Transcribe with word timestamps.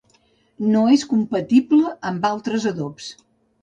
No 0.75 0.81
és 0.95 1.05
compatible 1.13 1.95
amb 2.13 2.29
altres 2.35 2.71
adobs. 2.77 3.17